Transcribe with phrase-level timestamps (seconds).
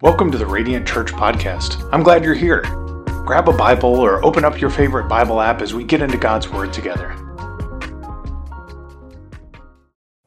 [0.00, 1.88] Welcome to the Radiant Church Podcast.
[1.92, 2.62] I'm glad you're here.
[3.26, 6.48] Grab a Bible or open up your favorite Bible app as we get into God's
[6.48, 7.16] Word together.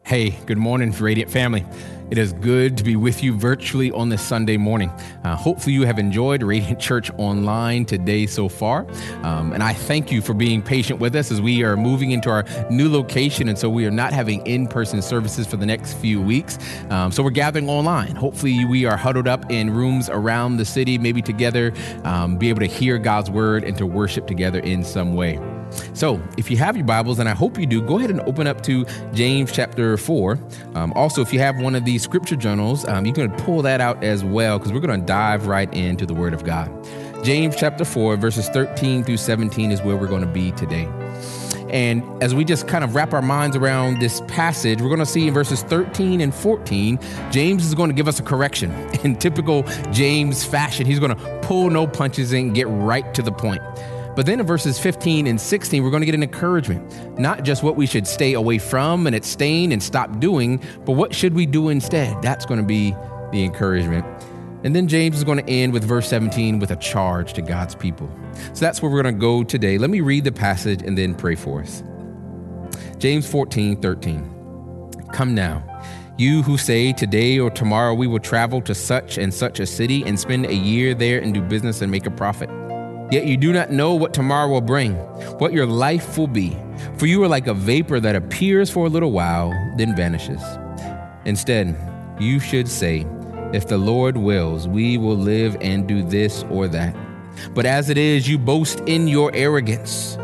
[0.04, 1.66] Hey, good morning, Radiant family.
[2.12, 4.90] It is good to be with you virtually on this Sunday morning.
[5.24, 8.86] Uh, hopefully, you have enjoyed Radiant Church Online today so far.
[9.24, 12.30] Um, and I thank you for being patient with us as we are moving into
[12.30, 13.48] our new location.
[13.48, 16.60] And so we are not having in person services for the next few weeks.
[16.90, 18.18] Um, so we're gathering online.
[18.18, 22.60] Hopefully, we are huddled up in rooms around the city, maybe together, um, be able
[22.60, 25.40] to hear God's word and to worship together in some way.
[25.94, 28.48] So, if you have your Bibles, and I hope you do, go ahead and open
[28.48, 30.40] up to James chapter 4.
[30.76, 33.82] Um, also, if you have one of these scripture journals, um, you can pull that
[33.82, 36.70] out as well because we're going to dive right into the Word of God.
[37.24, 40.88] James chapter 4, verses 13 through 17 is where we're going to be today.
[41.72, 45.06] And as we just kind of wrap our minds around this passage, we're going to
[45.06, 47.00] see in verses 13 and 14,
[47.32, 48.72] James is going to give us a correction.
[49.04, 53.32] In typical James fashion, he's going to pull no punches and get right to the
[53.32, 53.62] point.
[54.16, 57.64] But then in verses 15 and 16, we're going to get an encouragement, not just
[57.64, 61.46] what we should stay away from and abstain and stop doing, but what should we
[61.46, 62.22] do instead?
[62.22, 62.92] That's going to be
[63.32, 64.06] the encouragement.
[64.64, 67.74] And then James is going to end with verse 17 with a charge to God's
[67.74, 68.10] people.
[68.54, 69.78] So that's where we're going to go today.
[69.78, 71.82] Let me read the passage and then pray for us.
[72.98, 74.92] James 14, 13.
[75.14, 75.64] Come now,
[76.18, 80.04] you who say today or tomorrow we will travel to such and such a city
[80.06, 82.50] and spend a year there and do business and make a profit.
[83.12, 84.96] Yet you do not know what tomorrow will bring,
[85.38, 86.58] what your life will be.
[86.98, 90.42] For you are like a vapor that appears for a little while, then vanishes.
[91.26, 91.78] Instead,
[92.22, 93.06] you should say,
[93.54, 96.96] If the Lord wills, we will live and do this or that.
[97.54, 100.18] But as it is, you boast in your arrogance.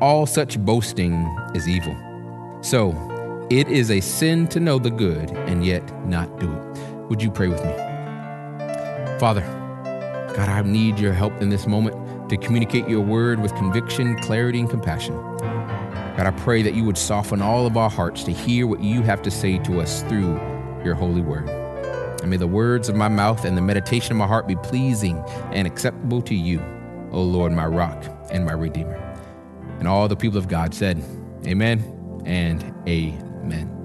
[0.00, 1.12] All such boasting
[1.54, 1.94] is evil.
[2.62, 6.78] So, it is a sin to know the good and yet not do it.
[7.10, 7.72] Would you pray with me?
[9.18, 9.42] Father,
[10.34, 14.60] God, I need your help in this moment to communicate your word with conviction, clarity,
[14.60, 15.16] and compassion.
[15.16, 19.02] God, I pray that you would soften all of our hearts to hear what you
[19.02, 20.34] have to say to us through
[20.84, 21.48] your holy word.
[22.20, 25.18] And may the words of my mouth and the meditation of my heart be pleasing
[25.52, 26.60] and acceptable to you,
[27.10, 28.96] O Lord, my rock and my redeemer.
[29.80, 31.02] And all the people of God said,
[31.46, 33.76] Amen and Amen.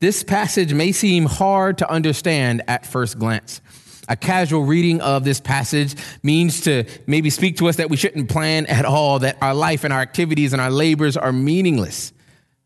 [0.00, 3.62] This passage may seem hard to understand at first glance.
[4.08, 8.28] A casual reading of this passage means to maybe speak to us that we shouldn't
[8.28, 12.12] plan at all, that our life and our activities and our labors are meaningless.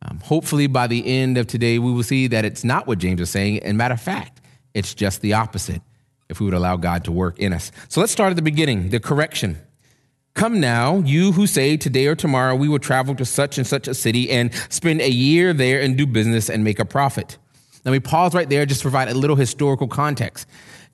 [0.03, 3.21] Um, hopefully, by the end of today, we will see that it's not what James
[3.21, 3.61] is saying.
[3.61, 4.41] And matter of fact,
[4.75, 5.83] it's just the opposite
[6.29, 7.73] if we would allow God to work in us.
[7.89, 9.59] So let's start at the beginning the correction.
[10.35, 13.89] Come now, you who say today or tomorrow we will travel to such and such
[13.89, 17.39] a city and spend a year there and do business and make a profit.
[17.85, 20.47] Let me pause right there just to provide a little historical context.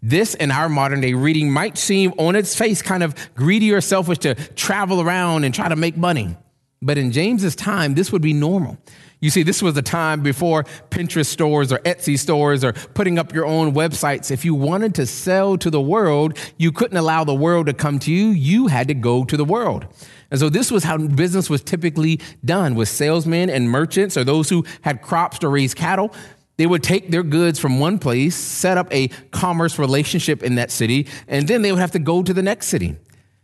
[0.06, 3.80] This in our modern day reading might seem on its face kind of greedy or
[3.80, 6.36] selfish to travel around and try to make money.
[6.82, 8.76] But in James's time, this would be normal.
[9.20, 13.32] You see, this was a time before Pinterest stores or Etsy stores or putting up
[13.32, 14.30] your own websites.
[14.30, 17.98] If you wanted to sell to the world, you couldn't allow the world to come
[18.00, 18.26] to you.
[18.26, 19.86] You had to go to the world.
[20.30, 24.50] And so this was how business was typically done with salesmen and merchants or those
[24.50, 26.12] who had crops to raise cattle.
[26.56, 30.70] They would take their goods from one place, set up a commerce relationship in that
[30.70, 32.96] city, and then they would have to go to the next city.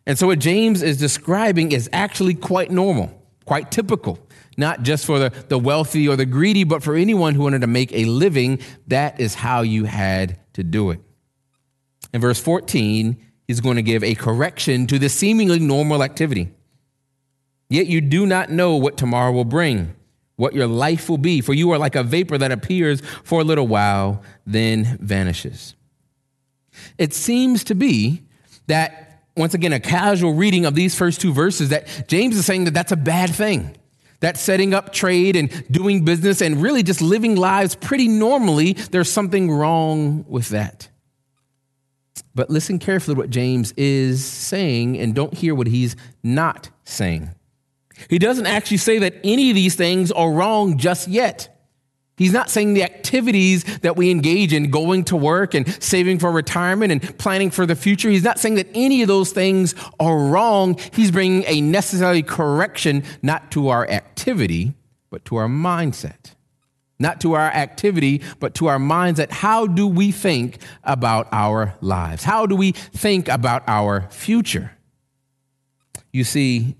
[0.06, 3.12] And so, what James is describing is actually quite normal,
[3.44, 4.18] quite typical,
[4.56, 7.66] not just for the, the wealthy or the greedy, but for anyone who wanted to
[7.66, 8.60] make a living.
[8.86, 11.00] That is how you had to do it.
[12.14, 13.16] In verse 14,
[13.46, 16.52] he's going to give a correction to this seemingly normal activity.
[17.68, 19.94] Yet you do not know what tomorrow will bring
[20.40, 23.44] what your life will be, for you are like a vapor that appears for a
[23.44, 25.74] little while, then vanishes.
[26.96, 28.22] It seems to be
[28.66, 32.64] that, once again, a casual reading of these first two verses, that James is saying
[32.64, 33.76] that that's a bad thing.
[34.20, 39.10] That setting up trade and doing business and really just living lives pretty normally, there's
[39.10, 40.88] something wrong with that.
[42.34, 47.30] But listen carefully to what James is saying and don't hear what he's not saying.
[48.08, 51.56] He doesn't actually say that any of these things are wrong just yet.
[52.20, 56.30] He's not saying the activities that we engage in, going to work and saving for
[56.30, 60.18] retirement and planning for the future, he's not saying that any of those things are
[60.18, 60.78] wrong.
[60.92, 64.74] He's bringing a necessary correction, not to our activity,
[65.08, 66.34] but to our mindset.
[66.98, 69.30] Not to our activity, but to our mindset.
[69.30, 72.24] How do we think about our lives?
[72.24, 74.72] How do we think about our future?
[76.12, 76.76] You see,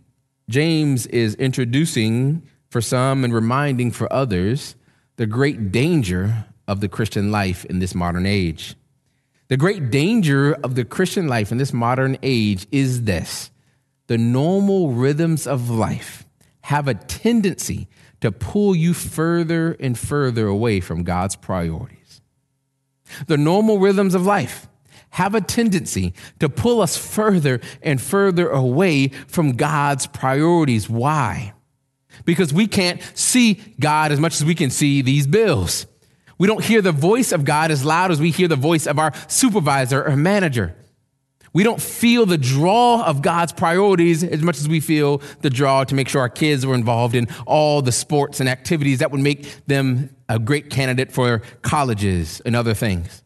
[0.50, 4.74] James is introducing for some and reminding for others
[5.14, 8.74] the great danger of the Christian life in this modern age.
[9.46, 13.50] The great danger of the Christian life in this modern age is this
[14.08, 16.26] the normal rhythms of life
[16.62, 17.86] have a tendency
[18.20, 22.20] to pull you further and further away from God's priorities.
[23.28, 24.68] The normal rhythms of life
[25.10, 30.88] have a tendency to pull us further and further away from God's priorities.
[30.88, 31.52] Why?
[32.24, 35.86] Because we can't see God as much as we can see these bills.
[36.38, 38.98] We don't hear the voice of God as loud as we hear the voice of
[38.98, 40.74] our supervisor or manager.
[41.52, 45.82] We don't feel the draw of God's priorities as much as we feel the draw
[45.82, 49.20] to make sure our kids were involved in all the sports and activities that would
[49.20, 53.24] make them a great candidate for colleges and other things.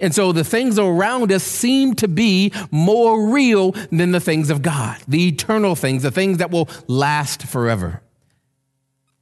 [0.00, 4.62] And so the things around us seem to be more real than the things of
[4.62, 8.02] God, the eternal things, the things that will last forever.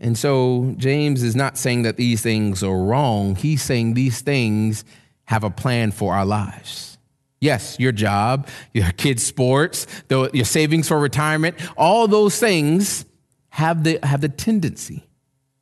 [0.00, 3.34] And so James is not saying that these things are wrong.
[3.34, 4.84] He's saying these things
[5.24, 6.98] have a plan for our lives.
[7.40, 13.04] Yes, your job, your kids' sports, your savings for retirement, all those things
[13.50, 15.04] have the, have the tendency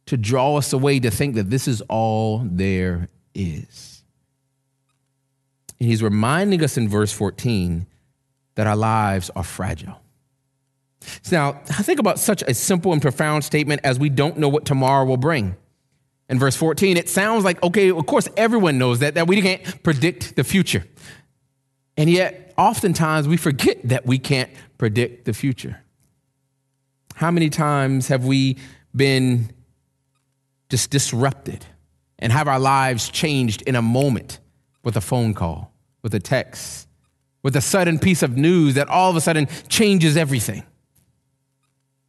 [0.07, 3.96] to draw us away to think that this is all there is.
[5.79, 7.87] And he's reminding us in verse 14
[8.55, 10.01] that our lives are fragile.
[11.31, 15.05] Now, think about such a simple and profound statement as we don't know what tomorrow
[15.05, 15.57] will bring.
[16.29, 19.83] In verse 14, it sounds like, okay, of course, everyone knows that, that we can't
[19.83, 20.85] predict the future.
[21.97, 25.81] And yet, oftentimes, we forget that we can't predict the future.
[27.15, 28.57] How many times have we
[28.95, 29.51] been
[30.69, 31.65] just disrupted
[32.19, 34.41] and have our lives changed in a moment
[34.87, 35.73] with a phone call,
[36.03, 36.87] with a text,
[37.43, 40.63] with a sudden piece of news that all of a sudden changes everything?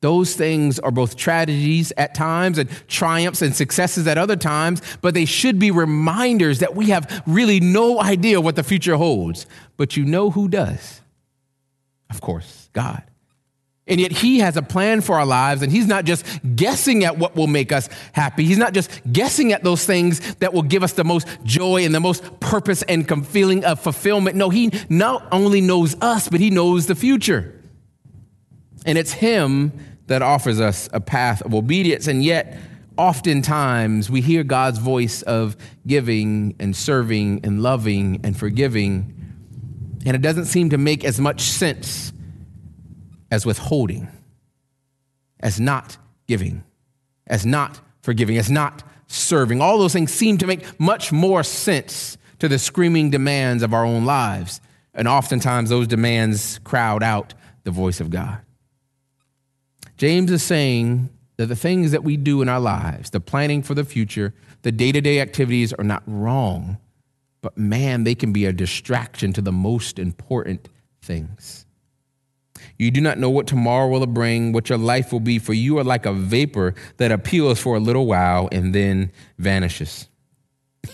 [0.02, 5.16] Those things are both tragedies at times and triumphs and successes at other times, but
[5.16, 9.48] they should be reminders that we have really no idea what the future holds.
[9.76, 11.02] But you know who does?
[12.12, 13.02] Of course, God.
[13.88, 16.25] And yet, He has a plan for our lives, and He's not just
[16.56, 18.44] guessing at what will make us happy.
[18.44, 21.95] He's not just guessing at those things that will give us the most joy and
[21.95, 24.36] the most purpose and feeling of fulfillment.
[24.36, 27.54] No, He not only knows us, but He knows the future.
[28.86, 29.72] And it's Him
[30.07, 32.07] that offers us a path of obedience.
[32.07, 32.57] And yet,
[32.98, 35.56] oftentimes, we hear God's voice of
[35.86, 39.13] giving and serving and loving and forgiving.
[40.06, 42.12] And it doesn't seem to make as much sense
[43.32, 44.08] as withholding,
[45.40, 45.98] as not
[46.28, 46.64] giving,
[47.28, 49.62] as not forgiving, as not serving.
[49.62, 53.86] All those things seem to make much more sense to the screaming demands of our
[53.86, 54.62] own lives.
[54.94, 57.34] And oftentimes, those demands crowd out
[57.64, 58.40] the voice of God.
[59.98, 63.76] James is saying that the things that we do in our lives, the planning for
[63.76, 64.34] the future,
[64.64, 66.78] the day to day activities are not wrong,
[67.42, 70.70] but man, they can be a distraction to the most important
[71.02, 71.67] things.
[72.78, 75.80] You do not know what tomorrow will bring, what your life will be, for you
[75.80, 80.08] are like a vapor that appeals for a little while and then vanishes.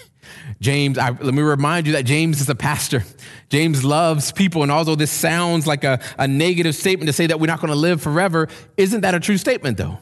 [0.62, 3.04] James, I, let me remind you that James is a pastor.
[3.50, 4.64] James loves people.
[4.64, 7.74] And although this sounds like a, a negative statement to say that we're not going
[7.74, 8.48] to live forever,
[8.78, 9.98] isn't that a true statement, though?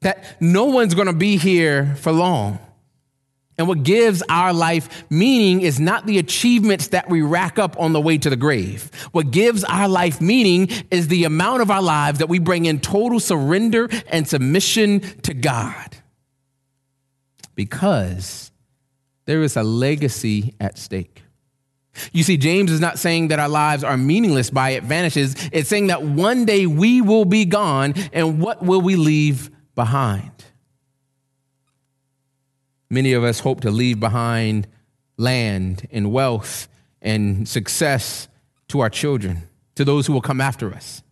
[0.00, 2.58] That no one's going to be here for long.
[3.58, 7.94] And what gives our life meaning is not the achievements that we rack up on
[7.94, 8.90] the way to the grave.
[9.12, 12.80] What gives our life meaning is the amount of our lives that we bring in
[12.80, 15.96] total surrender and submission to God.
[17.54, 18.52] Because
[19.24, 21.22] there is a legacy at stake.
[22.12, 25.34] You see, James is not saying that our lives are meaningless by it vanishes.
[25.50, 30.30] It's saying that one day we will be gone, and what will we leave behind?
[32.88, 34.66] Many of us hope to leave behind
[35.16, 36.68] land and wealth
[37.02, 38.28] and success
[38.68, 41.02] to our children, to those who will come after us.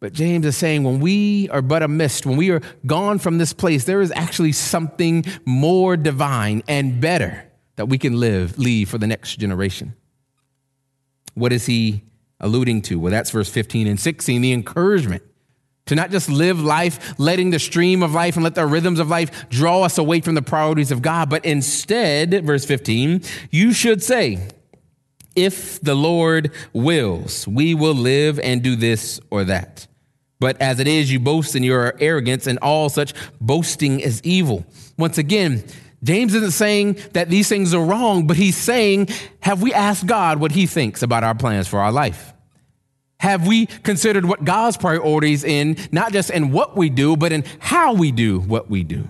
[0.00, 3.38] But James is saying when we are but a mist, when we are gone from
[3.38, 7.44] this place, there is actually something more divine and better
[7.76, 9.94] that we can live, leave for the next generation.
[11.34, 12.02] What is he
[12.40, 12.98] alluding to?
[12.98, 15.22] Well, that's verse 15 and 16, the encouragement
[15.90, 19.08] to not just live life, letting the stream of life and let the rhythms of
[19.08, 24.00] life draw us away from the priorities of God, but instead, verse 15, you should
[24.00, 24.38] say,
[25.34, 29.88] if the Lord wills, we will live and do this or that.
[30.38, 34.64] But as it is, you boast in your arrogance, and all such boasting is evil.
[34.96, 35.64] Once again,
[36.04, 39.08] James isn't saying that these things are wrong, but he's saying,
[39.40, 42.32] have we asked God what he thinks about our plans for our life?
[43.20, 47.44] Have we considered what God's priorities in, not just in what we do, but in
[47.58, 49.08] how we do what we do?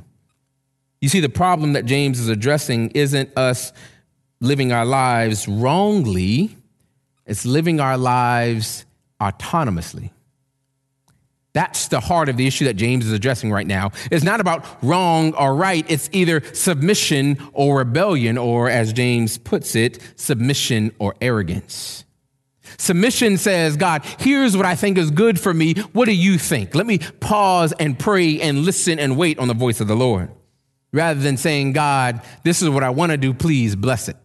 [1.01, 3.73] You see, the problem that James is addressing isn't us
[4.41, 6.57] living our lives wrongly,
[7.25, 8.85] it's living our lives
[9.21, 10.11] autonomously.
[11.53, 13.93] That's the heart of the issue that James is addressing right now.
[14.11, 15.85] It's not about wrong or right.
[15.89, 22.05] It's either submission or rebellion, or as James puts it, submission or arrogance.
[22.79, 25.75] Submission says, God, here's what I think is good for me.
[25.93, 26.75] What do you think?
[26.75, 30.31] Let me pause and pray and listen and wait on the voice of the Lord.
[30.93, 34.17] Rather than saying, God, this is what I want to do, please bless it.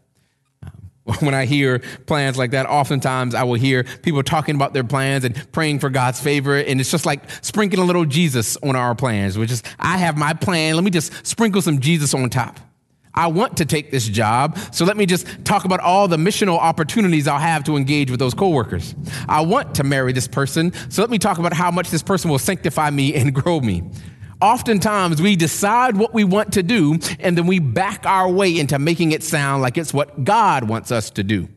[0.64, 0.72] Um,
[1.20, 5.26] when I hear plans like that, oftentimes I will hear people talking about their plans
[5.26, 6.58] and praying for God's favor.
[6.58, 10.18] And it's just like sprinkling a little Jesus on our plans, which is, I have
[10.18, 10.76] my plan.
[10.76, 12.60] Let me just sprinkle some Jesus on top.
[13.16, 16.60] I want to take this job, so let me just talk about all the missional
[16.60, 18.94] opportunities I'll have to engage with those coworkers.
[19.28, 22.30] I want to marry this person, so let me talk about how much this person
[22.30, 23.84] will sanctify me and grow me.
[24.42, 28.78] Oftentimes, we decide what we want to do, and then we back our way into
[28.78, 31.48] making it sound like it's what God wants us to do.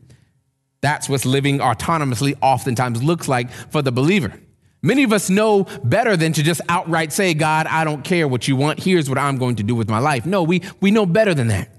[0.81, 4.33] That's what living autonomously oftentimes looks like for the believer.
[4.81, 8.47] Many of us know better than to just outright say, God, I don't care what
[8.47, 8.79] you want.
[8.79, 10.25] Here's what I'm going to do with my life.
[10.25, 11.69] No, we, we know better than that.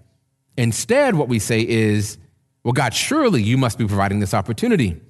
[0.57, 2.19] Instead, what we say is,
[2.63, 5.01] Well, God, surely you must be providing this opportunity.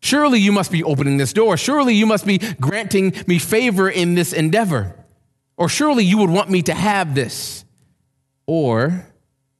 [0.00, 1.56] Surely you must be opening this door.
[1.56, 4.96] Surely you must be granting me favor in this endeavor.
[5.56, 7.64] Or surely you would want me to have this.
[8.46, 9.06] Or,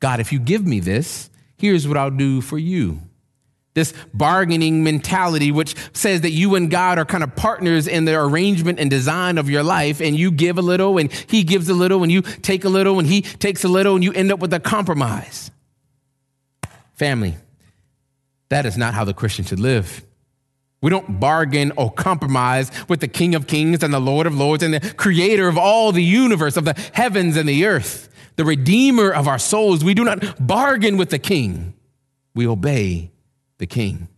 [0.01, 3.01] God, if you give me this, here's what I'll do for you.
[3.75, 8.15] This bargaining mentality, which says that you and God are kind of partners in the
[8.15, 11.75] arrangement and design of your life, and you give a little, and He gives a
[11.75, 14.41] little, and you take a little, and He takes a little, and you end up
[14.41, 15.51] with a compromise.
[16.93, 17.37] Family,
[18.51, 20.05] that is not how the Christian should live.
[20.83, 24.63] We don't bargain or compromise with the King of Kings and the Lord of Lords
[24.63, 29.11] and the creator of all the universe, of the heavens and the earth, the redeemer
[29.11, 29.83] of our souls.
[29.83, 31.73] We do not bargain with the King.
[32.35, 33.13] We obey
[33.63, 34.09] the King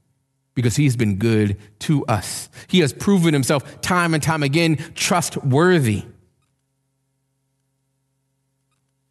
[0.54, 2.48] because he's been good to us.
[2.66, 6.04] He has proven himself time and time again trustworthy.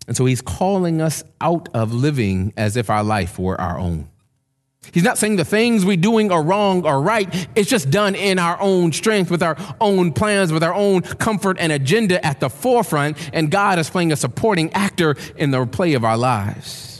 [0.07, 4.09] And so he's calling us out of living as if our life were our own.
[4.91, 7.47] He's not saying the things we're doing are wrong or right.
[7.55, 11.57] It's just done in our own strength, with our own plans, with our own comfort
[11.59, 15.93] and agenda at the forefront, and God is playing a supporting actor in the play
[15.93, 16.92] of our lives.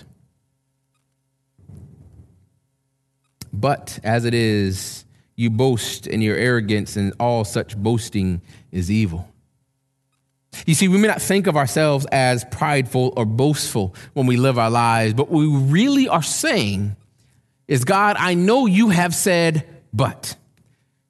[3.53, 5.05] But as it is,
[5.36, 8.41] you boast in your arrogance, and all such boasting
[8.72, 9.29] is evil.
[10.65, 14.60] You see, we may not think of ourselves as prideful or boastful when we live
[14.60, 16.95] our lives, but we really are saying
[17.67, 20.36] is God, I know you have said, but.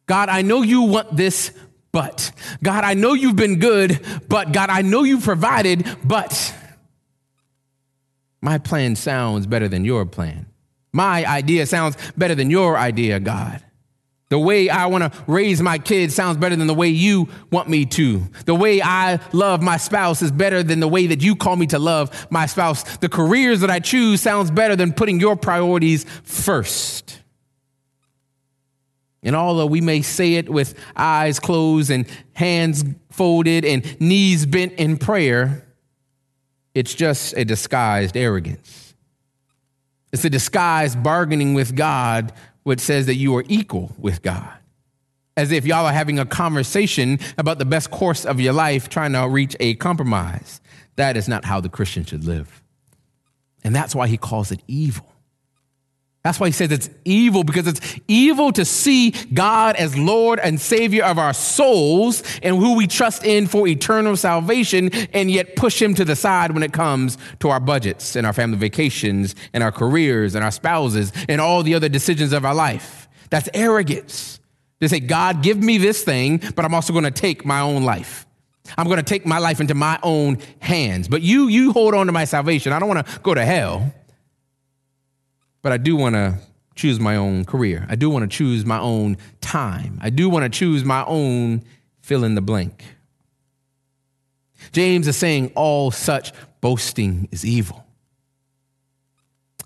[0.05, 1.51] God, I know you want this,
[1.91, 2.31] but.
[2.61, 4.51] God, I know you've been good, but.
[4.51, 6.55] God, I know you've provided, but.
[8.41, 10.45] My plan sounds better than your plan.
[10.93, 13.61] My idea sounds better than your idea, God.
[14.29, 17.69] The way I want to raise my kids sounds better than the way you want
[17.69, 18.23] me to.
[18.45, 21.67] The way I love my spouse is better than the way that you call me
[21.67, 22.97] to love my spouse.
[22.97, 27.19] The careers that I choose sounds better than putting your priorities first.
[29.21, 34.73] And although we may say it with eyes closed and hands folded and knees bent
[34.73, 35.65] in prayer,
[36.73, 38.82] it's just a disguised arrogance.
[40.13, 44.53] It's a disguised bargaining with God which says that you are equal with God.
[45.35, 49.13] As if y'all are having a conversation about the best course of your life, trying
[49.13, 50.61] to reach a compromise.
[50.95, 52.61] That is not how the Christian should live.
[53.63, 55.12] And that's why he calls it evil.
[56.23, 60.59] That's why he says it's evil because it's evil to see God as Lord and
[60.59, 65.81] Savior of our souls and who we trust in for eternal salvation and yet push
[65.81, 69.61] him to the side when it comes to our budgets and our family vacations and
[69.61, 73.09] our careers and our spouses and all the other decisions of our life.
[73.29, 74.39] That's arrogance.
[74.79, 77.83] To say, God, give me this thing, but I'm also going to take my own
[77.83, 78.25] life.
[78.77, 81.07] I'm going to take my life into my own hands.
[81.09, 82.71] But you, you hold on to my salvation.
[82.71, 83.93] I don't want to go to hell
[85.63, 86.37] but I do want to
[86.75, 87.87] choose my own career.
[87.89, 89.97] I do want to choose my own time.
[90.01, 91.63] I do want to choose my own
[92.01, 92.83] fill in the blank.
[94.71, 97.85] James is saying all such boasting is evil.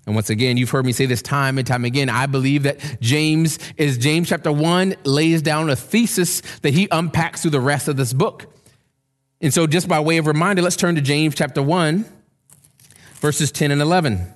[0.06, 2.08] And once again, you've heard me say this time and time again.
[2.08, 7.42] I believe that James is James chapter 1 lays down a thesis that he unpacks
[7.42, 8.46] through the rest of this book.
[9.40, 12.06] And so, just by way of reminder, let's turn to James chapter 1,
[13.20, 14.34] verses 10 and 11.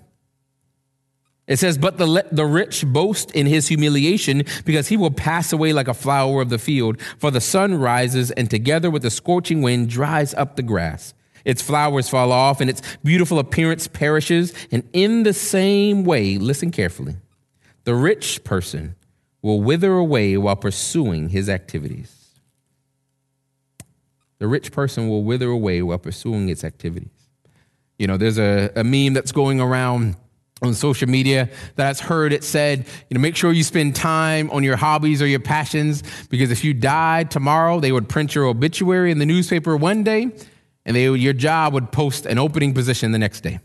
[1.46, 5.72] It says, But the, the rich boast in his humiliation because he will pass away
[5.72, 7.00] like a flower of the field.
[7.18, 11.14] For the sun rises and together with the scorching wind dries up the grass.
[11.44, 14.54] Its flowers fall off and its beautiful appearance perishes.
[14.70, 17.16] And in the same way, listen carefully,
[17.84, 18.94] the rich person
[19.42, 22.16] will wither away while pursuing his activities.
[24.38, 27.11] The rich person will wither away while pursuing its activities.
[27.99, 30.16] You know, there's a, a meme that's going around
[30.62, 34.49] on social media that I've heard it said, you know, make sure you spend time
[34.50, 38.47] on your hobbies or your passions because if you died tomorrow, they would print your
[38.47, 40.31] obituary in the newspaper one day
[40.85, 43.59] and they, your job would post an opening position the next day.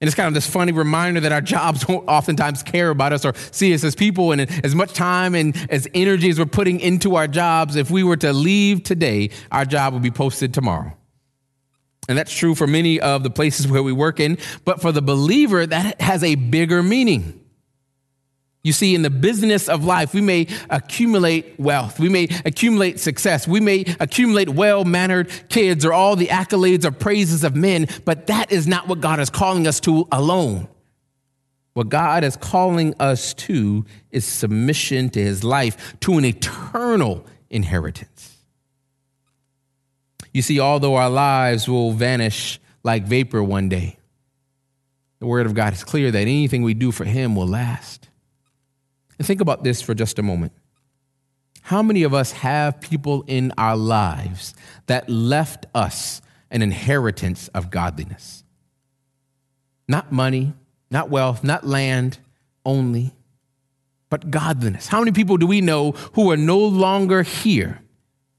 [0.00, 3.24] And it's kind of this funny reminder that our jobs don't oftentimes care about us
[3.24, 4.32] or see us as people.
[4.32, 8.02] And as much time and as energy as we're putting into our jobs, if we
[8.02, 10.96] were to leave today, our job would be posted tomorrow.
[12.08, 14.38] And that's true for many of the places where we work in.
[14.64, 17.38] But for the believer, that has a bigger meaning.
[18.64, 23.48] You see, in the business of life, we may accumulate wealth, we may accumulate success,
[23.48, 28.28] we may accumulate well mannered kids or all the accolades or praises of men, but
[28.28, 30.68] that is not what God is calling us to alone.
[31.74, 38.11] What God is calling us to is submission to his life, to an eternal inheritance.
[40.32, 43.98] You see, although our lives will vanish like vapor one day,
[45.18, 48.08] the word of God is clear that anything we do for him will last.
[49.18, 50.52] And think about this for just a moment.
[51.60, 54.54] How many of us have people in our lives
[54.86, 56.20] that left us
[56.50, 58.42] an inheritance of godliness?
[59.86, 60.54] Not money,
[60.90, 62.18] not wealth, not land
[62.66, 63.14] only,
[64.08, 64.88] but godliness.
[64.88, 67.81] How many people do we know who are no longer here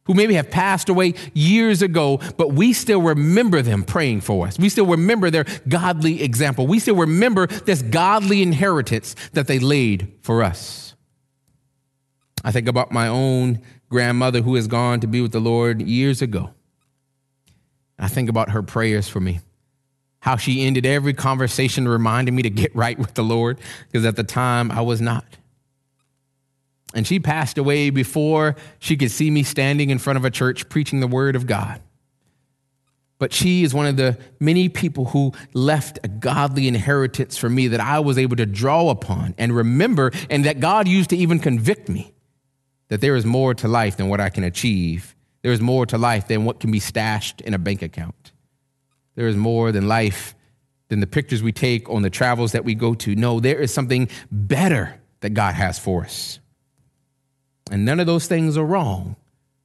[0.05, 4.59] who maybe have passed away years ago, but we still remember them praying for us.
[4.59, 6.67] We still remember their godly example.
[6.67, 10.95] We still remember this godly inheritance that they laid for us.
[12.43, 16.21] I think about my own grandmother who has gone to be with the Lord years
[16.21, 16.49] ago.
[17.97, 19.39] I think about her prayers for me,
[20.19, 24.17] how she ended every conversation reminding me to get right with the Lord, because at
[24.17, 25.37] the time I was not.
[26.93, 30.69] And she passed away before she could see me standing in front of a church
[30.69, 31.81] preaching the word of God.
[33.19, 37.69] But she is one of the many people who left a godly inheritance for me
[37.69, 41.39] that I was able to draw upon and remember, and that God used to even
[41.39, 42.13] convict me
[42.89, 45.15] that there is more to life than what I can achieve.
[45.41, 48.33] There is more to life than what can be stashed in a bank account.
[49.15, 50.35] There is more than life
[50.89, 53.15] than the pictures we take on the travels that we go to.
[53.15, 56.39] No, there is something better that God has for us.
[57.71, 59.15] And none of those things are wrong,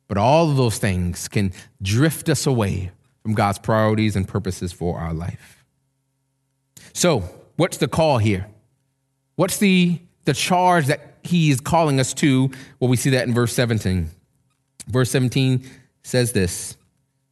[0.07, 4.99] but all of those things can drift us away from God's priorities and purposes for
[4.99, 5.65] our life.
[6.93, 7.25] So,
[7.57, 8.47] what's the call here?
[9.37, 12.51] What's the, the charge that he is calling us to?
[12.81, 14.11] Well, we see that in verse 17.
[14.87, 15.69] Verse 17
[16.03, 16.77] says this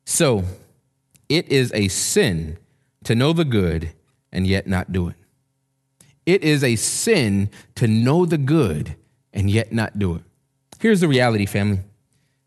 [0.04, 0.44] So,
[1.28, 2.58] it is a sin
[3.04, 3.92] to know the good
[4.32, 5.16] and yet not do it.
[6.26, 8.96] It is a sin to know the good
[9.32, 10.22] and yet not do it.
[10.78, 11.80] Here's the reality, family.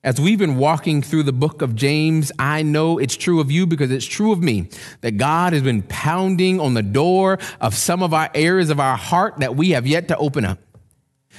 [0.03, 3.65] As we've been walking through the book of James, I know it's true of you
[3.65, 4.69] because it's true of me
[5.01, 8.95] that God has been pounding on the door of some of our areas of our
[8.95, 10.59] heart that we have yet to open up.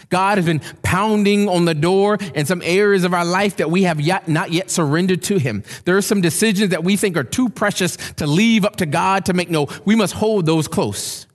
[0.09, 3.85] God has been pounding on the door in some areas of our life that we
[3.85, 5.63] have yet, not yet surrendered to Him.
[5.85, 9.27] There are some decisions that we think are too precious to leave up to God
[9.27, 9.49] to make.
[9.49, 11.27] No, we must hold those close.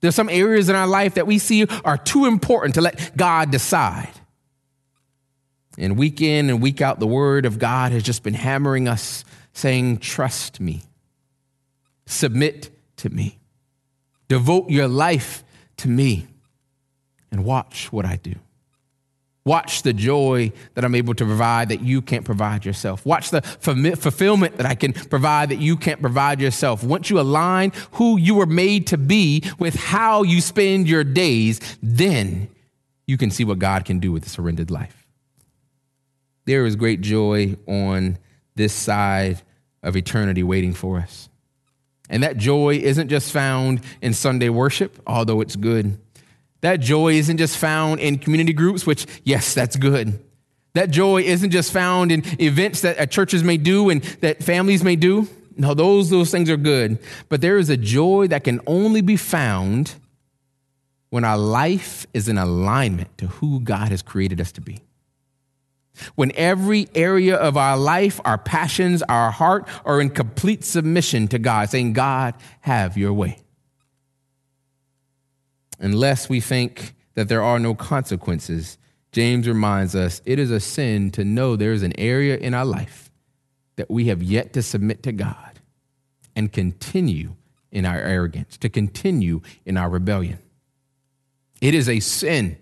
[0.00, 3.50] There's some areas in our life that we see are too important to let God
[3.50, 4.10] decide.
[5.82, 9.24] And week in and week out, the word of God has just been hammering us,
[9.52, 10.82] saying, Trust me,
[12.06, 13.40] submit to me,
[14.28, 15.42] devote your life
[15.78, 16.28] to me,
[17.32, 18.36] and watch what I do.
[19.44, 23.04] Watch the joy that I'm able to provide that you can't provide yourself.
[23.04, 26.84] Watch the fulfillment that I can provide that you can't provide yourself.
[26.84, 31.58] Once you align who you were made to be with how you spend your days,
[31.82, 32.48] then
[33.08, 35.01] you can see what God can do with a surrendered life
[36.44, 38.18] there is great joy on
[38.54, 39.42] this side
[39.82, 41.28] of eternity waiting for us.
[42.08, 45.98] And that joy isn't just found in Sunday worship, although it's good.
[46.60, 50.18] That joy isn't just found in community groups, which, yes, that's good.
[50.74, 54.82] That joy isn't just found in events that uh, churches may do and that families
[54.82, 55.28] may do.
[55.56, 56.98] No, those, those things are good.
[57.28, 59.94] But there is a joy that can only be found
[61.10, 64.80] when our life is in alignment to who God has created us to be.
[66.14, 71.38] When every area of our life, our passions, our heart are in complete submission to
[71.38, 73.38] God, saying, God, have your way.
[75.82, 78.78] unless we think that there are no consequences,
[79.10, 82.64] James reminds us it is a sin to know there is an area in our
[82.64, 83.10] life
[83.76, 85.60] that we have yet to submit to God
[86.34, 87.34] and continue
[87.70, 90.38] in our arrogance, to continue in our rebellion.
[91.60, 92.56] It is a sin.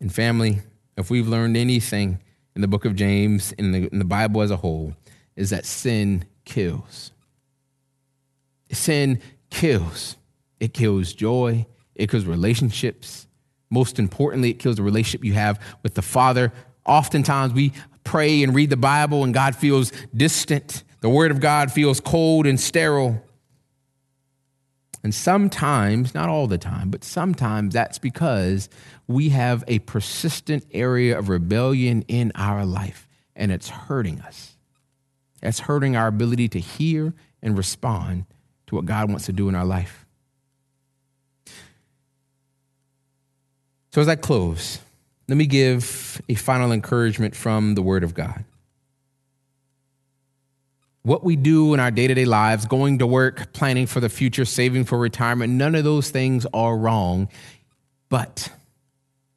[0.00, 0.60] And family,
[1.00, 2.20] if we've learned anything
[2.54, 4.94] in the book of James, in the, in the Bible as a whole,
[5.34, 7.10] is that sin kills.
[8.70, 10.16] Sin kills.
[10.60, 13.26] It kills joy, it kills relationships.
[13.70, 16.52] Most importantly, it kills the relationship you have with the Father.
[16.84, 17.72] Oftentimes, we
[18.04, 20.82] pray and read the Bible, and God feels distant.
[21.00, 23.24] The Word of God feels cold and sterile.
[25.02, 28.68] And sometimes, not all the time, but sometimes that's because
[29.06, 34.56] we have a persistent area of rebellion in our life, and it's hurting us.
[35.42, 38.26] It's hurting our ability to hear and respond
[38.66, 40.04] to what God wants to do in our life.
[43.92, 44.80] So, as I close,
[45.28, 48.44] let me give a final encouragement from the Word of God.
[51.02, 54.08] What we do in our day to day lives, going to work, planning for the
[54.08, 57.28] future, saving for retirement, none of those things are wrong.
[58.10, 58.50] But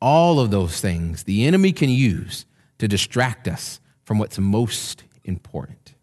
[0.01, 2.45] all of those things the enemy can use
[2.79, 5.93] to distract us from what's most important.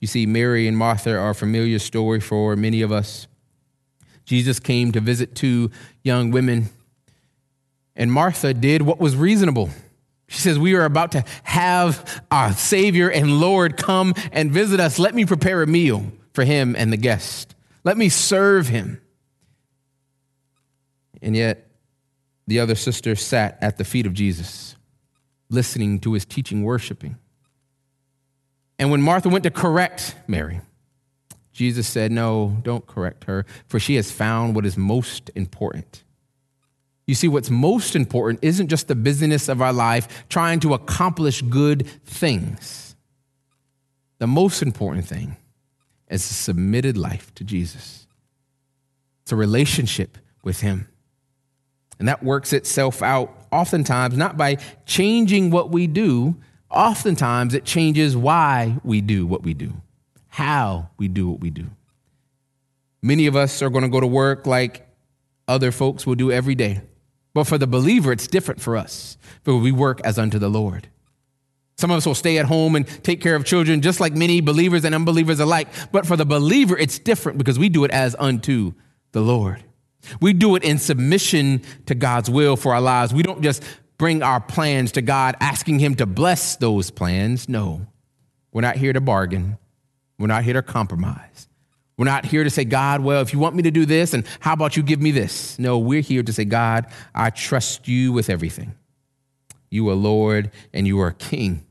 [0.00, 3.28] You see, Mary and Martha are a familiar story for many of us.
[4.24, 5.70] Jesus came to visit two
[6.02, 6.70] young women,
[7.94, 9.70] and Martha did what was reasonable.
[10.32, 14.98] She says, We are about to have our Savior and Lord come and visit us.
[14.98, 17.54] Let me prepare a meal for him and the guest.
[17.84, 19.02] Let me serve him.
[21.20, 21.70] And yet,
[22.46, 24.74] the other sister sat at the feet of Jesus,
[25.50, 27.18] listening to his teaching, worshiping.
[28.78, 30.62] And when Martha went to correct Mary,
[31.52, 36.04] Jesus said, No, don't correct her, for she has found what is most important.
[37.06, 41.42] You see, what's most important isn't just the busyness of our life trying to accomplish
[41.42, 42.94] good things.
[44.18, 45.36] The most important thing
[46.08, 48.06] is a submitted life to Jesus.
[49.22, 50.88] It's a relationship with Him.
[51.98, 56.36] And that works itself out oftentimes not by changing what we do,
[56.70, 59.72] oftentimes it changes why we do what we do,
[60.28, 61.66] how we do what we do.
[63.02, 64.88] Many of us are going to go to work like
[65.48, 66.80] other folks will do every day.
[67.34, 70.88] But for the believer, it's different for us, for we work as unto the Lord.
[71.76, 74.40] Some of us will stay at home and take care of children, just like many
[74.40, 75.68] believers and unbelievers alike.
[75.90, 78.74] But for the believer, it's different because we do it as unto
[79.12, 79.64] the Lord.
[80.20, 83.14] We do it in submission to God's will for our lives.
[83.14, 83.62] We don't just
[83.98, 87.48] bring our plans to God asking Him to bless those plans.
[87.48, 87.86] No,
[88.52, 89.58] we're not here to bargain,
[90.18, 91.48] we're not here to compromise.
[91.96, 94.24] We're not here to say, God, well, if you want me to do this, and
[94.40, 95.58] how about you give me this?
[95.58, 98.74] No, we're here to say, God, I trust you with everything.
[99.70, 101.66] You are Lord and you are King.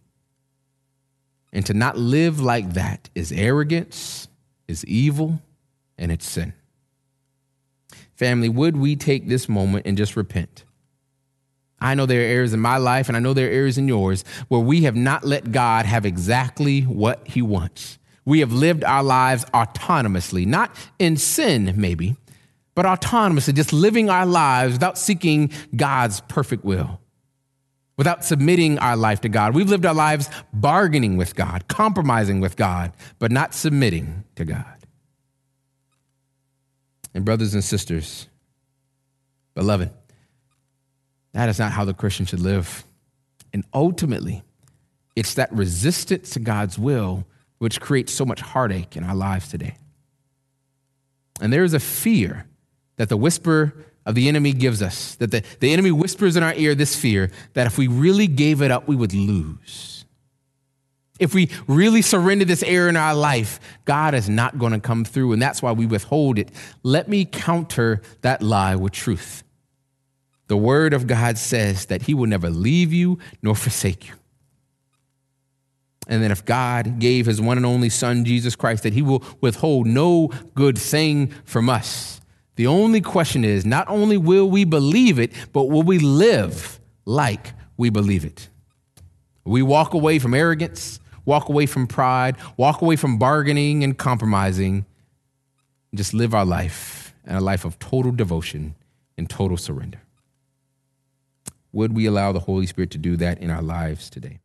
[1.53, 4.27] And to not live like that is arrogance,
[4.67, 5.41] is evil,
[5.97, 6.53] and it's sin.
[8.13, 10.63] Family, would we take this moment and just repent?
[11.79, 13.87] I know there are areas in my life, and I know there are areas in
[13.87, 17.97] yours, where we have not let God have exactly what He wants.
[18.25, 22.15] We have lived our lives autonomously, not in sin, maybe,
[22.75, 26.99] but autonomously, just living our lives without seeking God's perfect will,
[27.97, 29.55] without submitting our life to God.
[29.55, 34.65] We've lived our lives bargaining with God, compromising with God, but not submitting to God.
[37.13, 38.27] And, brothers and sisters,
[39.53, 39.91] beloved,
[41.33, 42.85] that is not how the Christian should live.
[43.51, 44.43] And ultimately,
[45.15, 47.25] it's that resistance to God's will
[47.61, 49.75] which creates so much heartache in our lives today.
[51.39, 52.47] And there is a fear
[52.95, 56.55] that the whisper of the enemy gives us, that the, the enemy whispers in our
[56.55, 60.05] ear this fear that if we really gave it up, we would lose.
[61.19, 65.05] If we really surrender this area in our life, God is not going to come
[65.05, 66.49] through, and that's why we withhold it.
[66.81, 69.43] Let me counter that lie with truth.
[70.47, 74.15] The Word of God says that He will never leave you nor forsake you.
[76.07, 79.23] And then if God gave his one and only Son, Jesus Christ, that he will
[79.39, 82.21] withhold no good thing from us.
[82.55, 87.53] The only question is not only will we believe it, but will we live like
[87.77, 88.49] we believe it?
[89.45, 94.85] We walk away from arrogance, walk away from pride, walk away from bargaining and compromising,
[95.91, 98.75] and just live our life and a life of total devotion
[99.17, 100.01] and total surrender.
[101.71, 104.39] Would we allow the Holy Spirit to do that in our lives today?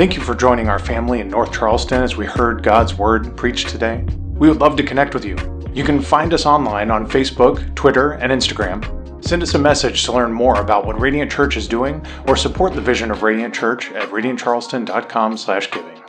[0.00, 3.68] Thank you for joining our family in North Charleston as we heard God's Word preached
[3.68, 4.02] today.
[4.32, 5.36] We would love to connect with you.
[5.74, 8.82] You can find us online on Facebook, Twitter, and Instagram.
[9.22, 12.72] Send us a message to learn more about what Radiant Church is doing or support
[12.72, 15.99] the vision of Radiant Church at radiantcharleston.com/giving.